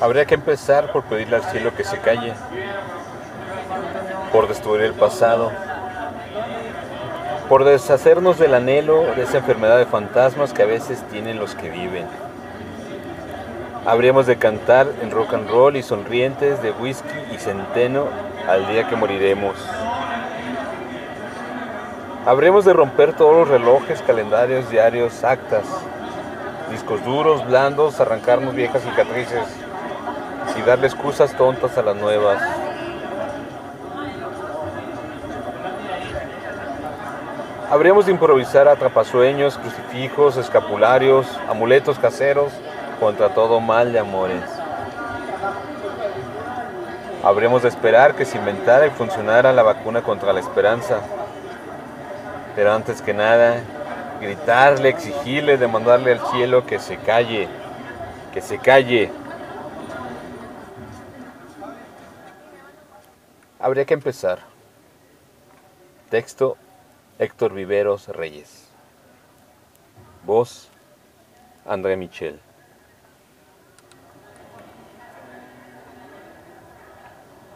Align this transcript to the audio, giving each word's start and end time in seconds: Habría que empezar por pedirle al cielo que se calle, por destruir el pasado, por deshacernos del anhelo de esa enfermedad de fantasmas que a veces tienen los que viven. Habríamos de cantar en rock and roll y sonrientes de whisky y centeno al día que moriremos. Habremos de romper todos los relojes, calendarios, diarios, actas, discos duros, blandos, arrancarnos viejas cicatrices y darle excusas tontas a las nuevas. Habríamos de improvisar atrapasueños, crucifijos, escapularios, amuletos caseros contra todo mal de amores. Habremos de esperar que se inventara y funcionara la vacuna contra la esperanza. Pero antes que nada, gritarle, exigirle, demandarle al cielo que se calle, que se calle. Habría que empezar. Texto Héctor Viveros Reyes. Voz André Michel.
Habría 0.00 0.24
que 0.24 0.34
empezar 0.34 0.92
por 0.92 1.04
pedirle 1.04 1.36
al 1.36 1.44
cielo 1.44 1.74
que 1.76 1.84
se 1.84 1.98
calle, 1.98 2.32
por 4.32 4.48
destruir 4.48 4.80
el 4.80 4.94
pasado, 4.94 5.52
por 7.50 7.64
deshacernos 7.64 8.38
del 8.38 8.54
anhelo 8.54 9.02
de 9.14 9.24
esa 9.24 9.38
enfermedad 9.38 9.76
de 9.76 9.84
fantasmas 9.84 10.54
que 10.54 10.62
a 10.62 10.66
veces 10.66 11.02
tienen 11.10 11.38
los 11.38 11.54
que 11.54 11.68
viven. 11.68 12.06
Habríamos 13.84 14.26
de 14.26 14.38
cantar 14.38 14.86
en 15.02 15.10
rock 15.10 15.34
and 15.34 15.50
roll 15.50 15.76
y 15.76 15.82
sonrientes 15.82 16.62
de 16.62 16.70
whisky 16.70 17.08
y 17.34 17.36
centeno 17.36 18.06
al 18.48 18.68
día 18.68 18.88
que 18.88 18.96
moriremos. 18.96 19.54
Habremos 22.24 22.64
de 22.64 22.72
romper 22.72 23.12
todos 23.12 23.36
los 23.36 23.48
relojes, 23.48 24.00
calendarios, 24.00 24.70
diarios, 24.70 25.24
actas, 25.24 25.64
discos 26.70 27.04
duros, 27.04 27.46
blandos, 27.46 28.00
arrancarnos 28.00 28.54
viejas 28.54 28.82
cicatrices 28.82 29.44
y 30.60 30.62
darle 30.62 30.86
excusas 30.86 31.34
tontas 31.36 31.76
a 31.78 31.82
las 31.82 31.96
nuevas. 31.96 32.40
Habríamos 37.70 38.06
de 38.06 38.12
improvisar 38.12 38.68
atrapasueños, 38.68 39.56
crucifijos, 39.56 40.36
escapularios, 40.36 41.26
amuletos 41.48 41.98
caseros 41.98 42.52
contra 42.98 43.30
todo 43.30 43.60
mal 43.60 43.92
de 43.92 44.00
amores. 44.00 44.42
Habremos 47.22 47.62
de 47.62 47.68
esperar 47.68 48.14
que 48.14 48.24
se 48.24 48.38
inventara 48.38 48.86
y 48.86 48.90
funcionara 48.90 49.52
la 49.52 49.62
vacuna 49.62 50.02
contra 50.02 50.32
la 50.32 50.40
esperanza. 50.40 51.00
Pero 52.56 52.72
antes 52.72 53.02
que 53.02 53.14
nada, 53.14 53.60
gritarle, 54.20 54.88
exigirle, 54.88 55.56
demandarle 55.56 56.12
al 56.12 56.26
cielo 56.28 56.66
que 56.66 56.78
se 56.78 56.96
calle, 56.96 57.48
que 58.32 58.40
se 58.40 58.58
calle. 58.58 59.10
Habría 63.62 63.84
que 63.84 63.92
empezar. 63.92 64.38
Texto 66.08 66.56
Héctor 67.18 67.52
Viveros 67.52 68.08
Reyes. 68.08 68.70
Voz 70.24 70.70
André 71.66 71.98
Michel. 71.98 72.40